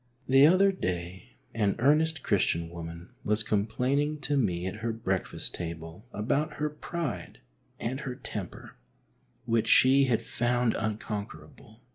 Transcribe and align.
The 0.27 0.47
other 0.47 0.71
day 0.71 1.33
an 1.53 1.75
earnest 1.77 2.23
Christian 2.23 2.71
woman 2.71 3.11
was 3.23 3.43
complain 3.43 3.99
ing 3.99 4.19
to 4.21 4.35
me 4.35 4.65
at 4.65 4.77
her 4.77 4.91
breakfast 4.91 5.53
table 5.53 6.07
about 6.11 6.53
her 6.53 6.71
pride 6.71 7.39
and 7.79 7.99
her 7.99 8.15
temper, 8.15 8.77
which 9.45 9.67
she 9.67 10.05
had 10.05 10.23
found 10.23 10.73
unconquerable. 10.73 11.81